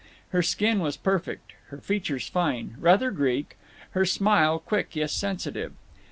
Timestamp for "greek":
3.11-3.55